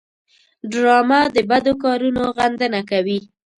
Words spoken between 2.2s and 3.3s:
غندنه کوي